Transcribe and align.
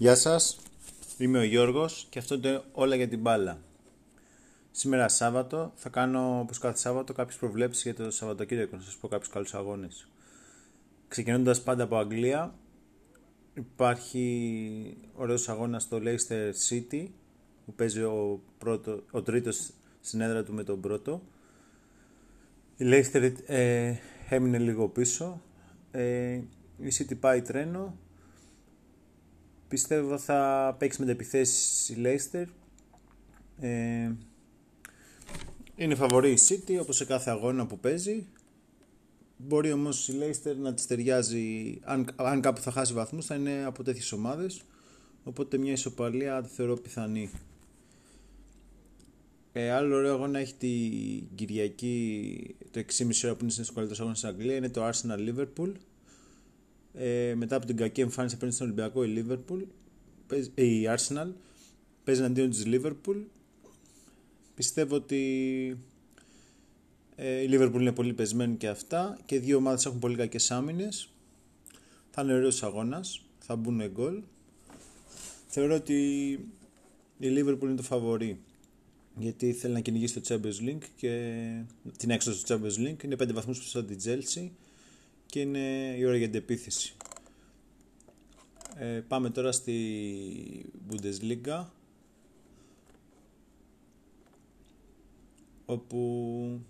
Γεια 0.00 0.14
σας, 0.14 0.58
είμαι 1.18 1.38
ο 1.38 1.42
Γιώργος 1.42 2.06
και 2.10 2.18
αυτό 2.18 2.34
είναι 2.34 2.62
όλα 2.72 2.94
για 2.94 3.08
την 3.08 3.20
μπάλα. 3.20 3.58
Σήμερα 4.70 5.08
Σάββατο 5.08 5.72
θα 5.74 5.88
κάνω 5.88 6.40
όπως 6.40 6.58
κάθε 6.58 6.78
Σάββατο 6.78 7.12
κάποιες 7.12 7.36
προβλέψεις 7.36 7.82
για 7.82 7.94
το 7.94 8.10
Σαββατοκύριακο, 8.10 8.76
να 8.76 8.82
σας 8.82 8.96
πω 8.96 9.08
κάποιους 9.08 9.28
καλούς 9.28 9.54
αγώνες. 9.54 10.08
Ξεκινώντας 11.08 11.62
πάντα 11.62 11.82
από 11.82 11.96
Αγγλία, 11.96 12.54
υπάρχει 13.54 14.96
ωραίος 15.14 15.48
αγώνας 15.48 15.82
στο 15.82 16.00
Leicester 16.02 16.52
City 16.68 17.06
που 17.66 17.74
παίζει 17.74 18.02
ο, 18.02 18.40
πρώτο, 18.58 19.02
ο 19.10 19.22
τρίτος 19.22 19.70
στην 20.00 20.20
έδρα 20.20 20.44
του 20.44 20.52
με 20.52 20.64
τον 20.64 20.80
πρώτο. 20.80 21.22
Η 22.76 22.84
Leicester 22.86 23.32
ε, 23.46 23.94
έμεινε 24.28 24.58
λίγο 24.58 24.88
πίσω. 24.88 25.42
Ε, 25.90 26.32
η 26.78 26.92
City 26.98 27.18
πάει 27.20 27.42
τρένο 27.42 27.96
Πιστεύω 29.70 30.18
θα 30.18 30.76
παίξεις 30.78 31.04
με 31.04 31.10
επιθέσει 31.10 31.92
η 31.92 31.96
Leicester. 32.04 32.44
Ε, 33.60 34.10
είναι 35.76 35.94
φαβορή 35.94 36.30
η 36.30 36.38
City 36.48 36.78
όπως 36.80 36.96
σε 36.96 37.04
κάθε 37.04 37.30
αγώνα 37.30 37.66
που 37.66 37.78
παίζει. 37.78 38.26
Μπορεί 39.36 39.72
όμως 39.72 40.08
η 40.08 40.14
Leicester 40.20 40.54
να 40.56 40.74
της 40.74 40.86
ταιριάζει, 40.86 41.78
αν, 41.82 42.14
αν 42.16 42.40
κάπου 42.40 42.60
θα 42.60 42.70
χάσει 42.70 42.92
βαθμούς 42.92 43.26
θα 43.26 43.34
είναι 43.34 43.64
από 43.64 43.82
τέτοιες 43.82 44.12
ομάδες. 44.12 44.62
Οπότε 45.24 45.58
μια 45.58 45.72
ισοπαλία 45.72 46.42
τη 46.42 46.48
θεωρώ 46.48 46.76
πιθανή. 46.76 47.30
Ε, 49.52 49.70
άλλο 49.70 49.96
ωραίο 49.96 50.14
αγώνα 50.14 50.38
έχει 50.38 50.54
την 50.54 51.36
Κυριακή 51.36 52.56
το 52.70 52.80
6,5 52.80 53.10
ώρα 53.24 53.34
που 53.34 53.42
είναι 53.42 53.52
στις 53.52 53.72
καλύτερες 53.72 54.00
αγώνες 54.00 54.18
στην 54.18 54.30
Αγγλία 54.30 54.56
είναι 54.56 54.68
το 54.68 54.88
Arsenal 54.88 55.18
Liverpool 55.28 55.72
ε, 56.94 57.34
μετά 57.36 57.56
από 57.56 57.66
την 57.66 57.76
κακή 57.76 58.00
εμφάνιση 58.00 58.34
απέναντι 58.34 58.56
στον 58.56 58.66
Ολυμπιακό 58.66 59.04
η 59.04 59.24
Liverpool, 59.26 59.62
ε, 60.54 60.64
η 60.64 60.88
Arsenal 60.88 61.32
παίζει 62.04 62.20
εναντίον 62.20 62.50
της 62.50 62.64
Liverpool. 62.66 63.22
Πιστεύω 64.54 64.94
ότι 64.94 65.76
ε, 67.16 67.42
η 67.42 67.48
Liverpool 67.52 67.80
είναι 67.80 67.92
πολύ 67.92 68.12
πεσμένη 68.12 68.56
και 68.56 68.68
αυτά 68.68 69.18
και 69.24 69.34
οι 69.34 69.38
δύο 69.38 69.56
ομάδες 69.56 69.86
έχουν 69.86 69.98
πολύ 69.98 70.16
κακές 70.16 70.50
άμυνες. 70.50 71.12
Θα 72.10 72.22
είναι 72.22 72.34
ωραίος 72.34 72.62
αγώνας, 72.62 73.24
θα 73.38 73.56
μπουν 73.56 73.90
γκολ. 73.90 74.22
Θεωρώ 75.46 75.74
ότι 75.74 76.30
η 77.18 77.28
Liverpool 77.28 77.62
είναι 77.62 77.74
το 77.74 77.82
φαβορή 77.82 78.40
γιατί 79.16 79.52
θέλει 79.52 79.72
να 79.72 79.80
κυνηγήσει 79.80 80.20
το 80.20 80.34
Champions 80.34 80.68
League 80.68 80.84
και 80.96 81.44
την 81.96 82.10
έξοδο 82.10 82.36
του 82.36 82.44
Champions 82.46 82.88
League. 82.88 83.04
Είναι 83.04 83.16
5 83.18 83.32
βαθμούς 83.32 83.58
πίσω 83.58 83.80
από 83.80 83.88
την 83.88 83.98
Chelsea 84.04 84.48
και 85.30 85.40
είναι 85.40 85.94
η 85.98 86.04
ώρα 86.04 86.16
για 86.16 86.28
την 86.28 86.40
επίθεση. 86.40 86.94
Ε, 88.76 89.00
πάμε 89.08 89.30
τώρα 89.30 89.52
στη 89.52 90.72
Bundesliga 90.90 91.64
όπου 95.66 96.60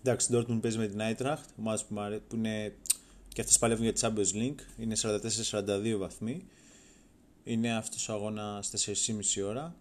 εντάξει, 0.00 0.32
η 0.32 0.36
Dortmund 0.36 0.58
παίζει 0.62 0.78
με 0.78 0.86
την 0.86 0.98
Eintracht 1.00 1.44
ομάδες 1.58 1.84
που, 1.84 1.94
που 2.28 2.36
είναι 2.36 2.74
και 3.28 3.40
αυτές 3.40 3.58
παλεύουν 3.58 3.84
για 3.84 3.92
τη 3.92 4.00
Champions 4.02 4.36
League 4.36 4.60
είναι 4.78 4.96
44-42 5.50 5.96
βαθμοί 5.98 6.46
είναι 7.44 7.76
αυτός 7.76 8.08
ο 8.08 8.12
αγώνας 8.12 8.66
στις 8.66 9.08
4,5 9.36 9.44
ώρα 9.46 9.76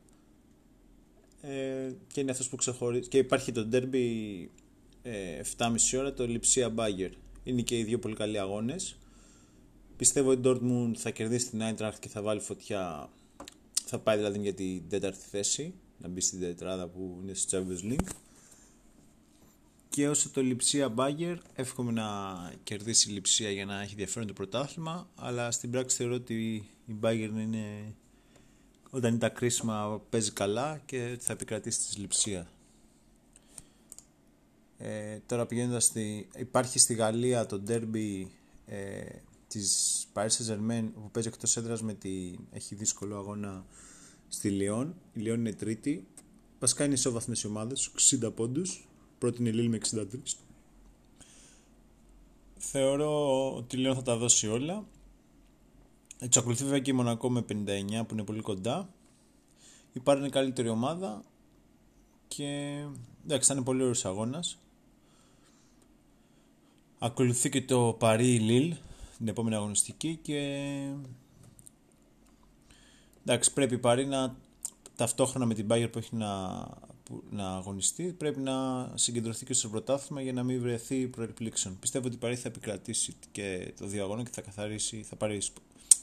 ε, 1.41 1.91
και 2.07 2.19
είναι 2.19 2.31
αυτός 2.31 2.49
που 2.49 2.55
ξεχωρίζει 2.55 3.07
και 3.07 3.17
υπάρχει 3.17 3.51
το 3.51 3.67
derby 3.71 4.45
7,5 5.03 5.75
ε, 5.91 5.97
ώρα 5.97 6.13
το 6.13 6.27
Λιψία 6.27 6.69
Μπάγκερ. 6.69 7.11
Είναι 7.43 7.61
και 7.61 7.77
οι 7.77 7.83
δύο 7.83 7.99
πολύ 7.99 8.15
καλοί 8.15 8.39
αγώνες. 8.39 8.95
Πιστεύω 9.97 10.29
ότι 10.29 10.47
η 10.47 10.51
Dortmund 10.51 10.91
θα 10.97 11.09
κερδίσει 11.09 11.49
την 11.49 11.61
Eintracht 11.63 11.95
και 11.99 12.07
θα 12.07 12.21
βάλει 12.21 12.39
φωτιά. 12.39 13.09
Θα 13.85 13.99
πάει 13.99 14.17
δηλαδή 14.17 14.39
για 14.39 14.53
την 14.53 14.89
τέταρτη 14.89 15.25
θέση, 15.29 15.73
να 15.97 16.07
μπει 16.07 16.21
στην 16.21 16.39
τετράδα 16.39 16.87
που 16.87 17.19
είναι 17.21 17.33
στο 17.33 17.57
Champions 17.57 17.91
League. 17.91 18.09
Και 19.89 20.09
όσο 20.09 20.29
το 20.29 20.41
Λιψία 20.41 20.89
Μπάγκερ, 20.89 21.37
εύχομαι 21.55 21.91
να 21.91 22.07
κερδίσει 22.63 23.09
η 23.09 23.13
Λιψία 23.13 23.51
για 23.51 23.65
να 23.65 23.81
έχει 23.81 23.91
ενδιαφέρον 23.91 24.27
το 24.27 24.33
πρωτάθλημα. 24.33 25.09
Αλλά 25.15 25.51
στην 25.51 25.71
πράξη 25.71 25.97
θεωρώ 25.97 26.13
ότι 26.13 26.69
η 26.85 26.93
Μπάγκερ 26.93 27.29
είναι 27.29 27.95
όταν 28.89 29.09
είναι 29.09 29.19
τα 29.19 29.29
κρίσιμα 29.29 30.01
παίζει 30.09 30.31
καλά 30.31 30.81
και 30.85 31.17
θα 31.19 31.33
επικρατήσει 31.33 31.79
της 31.79 31.97
Λιψία. 31.97 32.47
Ε, 34.83 35.19
τώρα 35.25 35.45
πηγαίνοντας 35.45 35.83
στη... 35.83 36.27
Υπάρχει 36.35 36.79
στη 36.79 36.93
Γαλλία 36.93 37.45
το 37.45 37.61
derby 37.67 38.25
ε, 38.65 39.01
της 39.47 40.05
Paris 40.13 40.27
Saint-Germain 40.27 40.89
που 40.93 41.09
παίζει 41.11 41.27
εκτός 41.27 41.57
έδρας 41.57 41.81
με 41.81 41.93
τη... 41.93 42.35
έχει 42.51 42.75
δύσκολο 42.75 43.17
αγώνα 43.17 43.65
στη 44.27 44.49
Λιόν. 44.49 44.95
Η 45.13 45.19
Λιόν 45.19 45.39
είναι 45.39 45.53
τρίτη. 45.53 46.07
Βασικά 46.59 46.83
είναι 46.83 46.93
ισόβαθμες 46.93 47.41
οι 47.41 47.47
ομάδες, 47.47 47.91
60 48.21 48.31
πόντους. 48.35 48.87
Πρώτη 49.17 49.39
είναι 49.39 49.49
η 49.49 49.53
Λίλ 49.53 49.69
με 49.69 49.79
63. 49.91 50.05
Θεωρώ 52.57 53.55
ότι 53.55 53.75
η 53.75 53.79
Λιόν 53.79 53.95
θα 53.95 54.01
τα 54.01 54.17
δώσει 54.17 54.47
όλα. 54.47 54.85
Εξακολουθεί 56.19 56.63
βέβαια 56.63 56.79
και 56.79 56.91
η 56.91 56.93
Μονακό 56.93 57.29
με 57.29 57.45
59 57.49 57.53
που 58.07 58.13
είναι 58.13 58.23
πολύ 58.23 58.41
κοντά. 58.41 58.89
Η 59.93 59.99
Πάρη 59.99 60.19
είναι 60.19 60.29
καλύτερη 60.29 60.69
ομάδα 60.69 61.23
και 62.27 62.45
εντάξει 63.23 63.47
θα 63.47 63.53
είναι 63.53 63.63
πολύ 63.63 63.81
ωραίος 63.81 64.05
αγώνας. 64.05 64.59
Ακολουθεί 67.03 67.49
και 67.49 67.61
το 67.61 67.95
Παρί 67.99 68.39
Λίλ 68.39 68.75
την 69.17 69.27
επόμενη 69.27 69.55
αγωνιστική 69.55 70.19
και 70.21 70.39
εντάξει 73.25 73.53
πρέπει 73.53 73.73
η 73.73 73.77
Παρί 73.77 74.05
να 74.05 74.35
ταυτόχρονα 74.95 75.45
με 75.45 75.53
την 75.53 75.67
Bayern 75.69 75.87
που 75.91 75.97
έχει 75.97 76.15
να, 76.15 76.63
να 77.29 77.49
αγωνιστεί 77.55 78.03
πρέπει 78.03 78.39
να 78.39 78.89
συγκεντρωθεί 78.93 79.45
και 79.45 79.53
στο 79.53 79.69
πρωτάθλημα 79.69 80.21
για 80.21 80.33
να 80.33 80.43
μην 80.43 80.61
βρεθεί 80.61 81.07
προεκπλήξεων. 81.07 81.79
Πιστεύω 81.79 82.07
ότι 82.07 82.15
η 82.15 82.19
Παρί 82.19 82.35
θα 82.35 82.47
επικρατήσει 82.47 83.15
και 83.31 83.73
το 83.79 83.85
δύο 83.85 84.03
αγώνα 84.03 84.23
και 84.23 84.31
θα 84.33 84.41
καθαρίσει, 84.41 85.03
θα 85.03 85.15
πάρει 85.15 85.41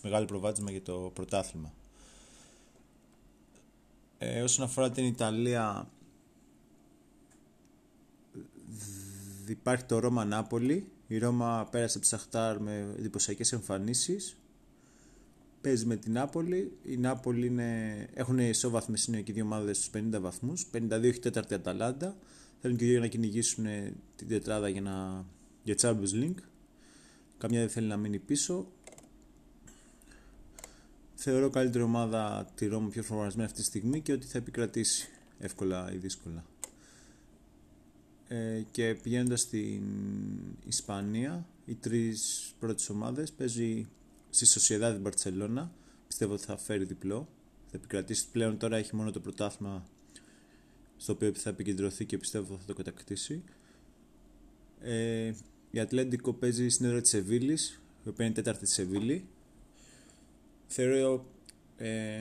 μεγάλο 0.02 0.26
προβάδισμα 0.26 0.70
για 0.70 0.82
το 0.82 1.10
πρωτάθλημα. 1.14 1.72
Ε, 4.18 4.42
όσον 4.42 4.64
αφορά 4.64 4.90
την 4.90 5.04
Ιταλία 5.04 5.88
υπάρχει 9.48 9.84
το 9.84 9.98
Ρώμα 9.98 10.24
Νάπολη. 10.24 10.92
Η 11.06 11.18
Ρώμα 11.18 11.68
πέρασε 11.70 11.96
από 11.96 12.06
τη 12.06 12.06
Σαχτάρ 12.06 12.60
με 12.60 12.94
εντυπωσιακές 12.98 13.52
εμφανίσεις. 13.52 14.36
Παίζει 15.60 15.86
με 15.86 15.96
την 15.96 16.12
Νάπολη. 16.12 16.78
Η 16.82 16.96
Νάπολη 16.96 17.46
είναι... 17.46 18.08
έχουν 18.14 18.38
ισόβαθμες 18.38 19.04
είναι 19.04 19.20
και 19.20 19.32
δύο 19.32 19.44
ομάδες 19.44 19.76
στους 19.76 19.90
50 19.94 20.20
βαθμούς. 20.20 20.66
52 20.72 20.90
έχει 20.90 21.18
τέταρτη 21.18 21.54
Αταλάντα. 21.54 22.16
Θέλουν 22.60 22.76
και 22.76 22.84
δύο 22.84 23.00
να 23.00 23.06
κυνηγήσουν 23.06 23.64
την 24.16 24.28
τετράδα 24.28 24.68
για, 24.68 24.80
να... 24.80 25.24
για 25.62 25.74
Champions 25.80 26.24
League. 26.24 26.42
Καμιά 27.38 27.60
δεν 27.60 27.68
θέλει 27.68 27.86
να 27.86 27.96
μείνει 27.96 28.18
πίσω. 28.18 28.66
Θεωρώ 31.14 31.50
καλύτερη 31.50 31.84
ομάδα 31.84 32.50
τη 32.54 32.66
Ρώμα 32.66 32.88
πιο 32.88 33.02
φορμαρισμένη 33.02 33.46
αυτή 33.46 33.60
τη 33.60 33.66
στιγμή 33.66 34.00
και 34.00 34.12
ότι 34.12 34.26
θα 34.26 34.38
επικρατήσει 34.38 35.08
εύκολα 35.38 35.92
ή 35.92 35.96
δύσκολα. 35.96 36.44
Ε, 38.28 38.62
και 38.70 38.96
πηγαίνοντας 39.02 39.40
στην 39.40 39.82
Ισπανία, 40.66 41.46
οι 41.66 41.74
τρεις 41.74 42.52
πρώτες 42.58 42.88
ομάδες 42.88 43.32
παίζει 43.32 43.88
στη 44.30 44.46
Σοσιαδά 44.46 44.92
την 44.92 45.00
Μπαρσελόνα. 45.00 45.72
Πιστεύω 46.06 46.32
ότι 46.32 46.44
θα 46.44 46.56
φέρει 46.56 46.84
διπλό. 46.84 47.28
Θα 47.70 47.76
επικρατήσει 47.76 48.26
πλέον 48.32 48.58
τώρα 48.58 48.76
έχει 48.76 48.96
μόνο 48.96 49.10
το 49.10 49.20
πρωτάθλημα 49.20 49.86
στο 50.96 51.12
οποίο 51.12 51.32
θα 51.34 51.50
επικεντρωθεί 51.50 52.04
και 52.04 52.18
πιστεύω 52.18 52.56
θα 52.56 52.64
το 52.66 52.74
κατακτήσει. 52.74 53.42
Ε, 54.80 55.32
η 55.70 55.78
Ατλέντικο 55.78 56.32
παίζει 56.32 56.68
στην 56.68 56.86
έδρα 56.86 57.00
της 57.00 57.10
Σεβίλης, 57.10 57.80
η 58.04 58.08
οποία 58.08 58.24
είναι 58.24 58.34
τέταρτη 58.34 58.64
της 58.64 58.72
Σεβίλη. 58.72 59.24
Θεωρώ 60.66 61.26
ε, 61.76 62.20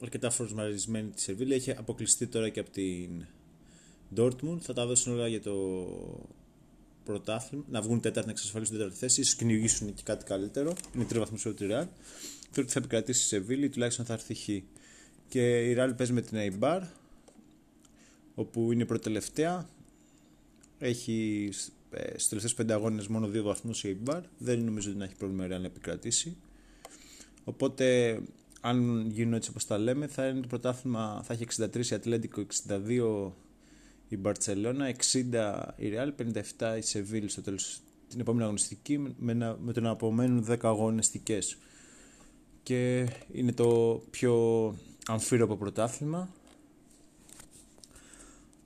αρκετά 0.00 0.30
φορμαρισμένη 0.30 1.08
τη 1.08 1.20
Σεβίλη. 1.20 1.54
Έχει 1.54 1.70
αποκλειστεί 1.70 2.26
τώρα 2.26 2.48
και 2.48 2.60
από 2.60 2.70
την 2.70 3.26
Dortmund 4.16 4.58
θα 4.60 4.72
τα 4.72 4.86
δώσουν 4.86 5.12
όλα 5.12 5.28
για 5.28 5.40
το 5.40 5.52
πρωτάθλημα, 7.04 7.64
να 7.68 7.82
βγουν 7.82 8.00
τέταρτη, 8.00 8.26
να 8.26 8.32
εξασφαλίσουν 8.32 8.76
τέταρτη 8.76 8.96
θέση, 8.98 9.20
ίσω 9.20 9.36
κυνηγήσουν 9.36 9.94
και 9.94 10.02
κάτι 10.04 10.24
καλύτερο. 10.24 10.74
Είναι 10.94 11.04
τρία 11.04 11.20
βαθμού 11.20 11.38
από 11.44 11.54
τη 11.54 11.64
Real. 11.64 11.86
Θεωρώ 12.50 12.62
ότι 12.62 12.72
θα 12.72 12.78
επικρατήσει 12.78 13.20
η 13.22 13.26
Σεβίλη, 13.26 13.68
τουλάχιστον 13.68 14.04
θα 14.04 14.12
έρθει 14.12 14.34
χ. 14.34 14.48
Και 15.28 15.70
η 15.70 15.76
Real 15.78 15.92
παίζει 15.96 16.12
με 16.12 16.20
την 16.20 16.38
Eibar, 16.40 16.80
όπου 18.34 18.72
είναι 18.72 18.84
πρώτη-τελευταία. 18.84 19.68
Έχει 20.78 21.48
ε, 21.90 22.10
στους 22.10 22.28
τελευταίους 22.28 22.54
πέντε 22.54 22.72
αγώνες 22.72 23.06
μόνο 23.06 23.26
δύο 23.26 23.42
βαθμούς 23.42 23.84
η 23.84 23.98
Eibar. 24.04 24.20
Δεν 24.38 24.64
νομίζω 24.64 24.90
ότι 24.90 24.98
να 24.98 25.04
έχει 25.04 25.14
πρόβλημα 25.14 25.44
η 25.44 25.48
Real 25.48 25.60
να 25.60 25.66
επικρατήσει. 25.66 26.36
Οπότε, 27.44 28.18
αν 28.60 29.06
γίνουν 29.10 29.34
έτσι 29.34 29.50
όπως 29.50 29.66
τα 29.66 29.78
λέμε, 29.78 30.06
θα 30.06 30.26
είναι 30.26 30.40
το 30.40 30.46
πρωτάθλημα, 30.46 31.22
θα 31.24 31.32
έχει 31.32 31.46
63 31.58 31.86
η 31.90 31.94
Ατλέντικο, 31.94 32.46
62 32.66 33.32
η 34.08 34.16
Μπαρτσελώνα, 34.16 34.94
60 35.12 35.62
η 35.76 35.88
Ρεάλ, 35.88 36.12
57 36.58 36.76
η 36.78 36.80
Σεβίλ, 36.80 37.28
στο 37.28 37.42
τέλος 37.42 37.80
την 38.08 38.20
επόμενη 38.20 38.44
αγωνιστική 38.44 38.98
με, 38.98 39.34
τον 39.34 39.58
με 39.60 39.72
το 39.72 39.80
να 39.80 39.90
απομένουν 39.90 40.46
10 40.48 40.56
αγωνιστικές. 40.62 41.56
Και 42.62 43.08
είναι 43.32 43.52
το 43.52 44.02
πιο 44.10 44.74
αμφίροπο 45.06 45.56
πρωτάθλημα. 45.56 46.28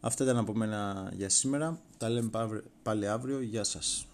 Αυτά 0.01 0.25
ήταν 0.25 0.37
από 0.37 0.55
μένα 0.55 1.13
για 1.17 1.29
σήμερα. 1.29 1.81
Τα 1.99 2.09
λέμε 2.09 2.31
πάλι 2.83 3.09
αύριο, 3.09 3.41
γεια 3.41 3.65
σας. 3.65 4.07